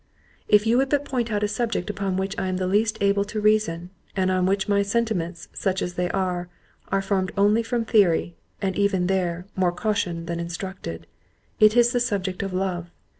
"If 0.47 0.65
you 0.65 0.77
would 0.79 0.89
point 1.05 1.31
out 1.31 1.43
a 1.43 1.47
subject 1.47 1.87
upon 1.87 2.17
which 2.17 2.35
I 2.39 2.47
am 2.47 2.57
the 2.57 2.65
least 2.65 2.97
able 3.03 3.23
to 3.25 3.39
reason, 3.39 3.91
and 4.15 4.31
on 4.31 4.47
which 4.47 4.67
my 4.67 4.81
sentiments, 4.81 5.47
such 5.53 5.79
as 5.83 5.93
they 5.93 6.09
are, 6.09 6.49
are 6.87 7.03
formed 7.03 7.31
only 7.37 7.61
from 7.61 7.85
theory, 7.85 8.35
(and 8.63 8.75
even 8.75 9.05
there, 9.05 9.45
more 9.55 9.71
cautioned 9.71 10.25
than 10.25 10.39
instructed) 10.39 11.05
it 11.59 11.77
is 11.77 11.91
the 11.91 11.99
subject 11.99 12.41
of 12.41 12.51
love. 12.51 12.89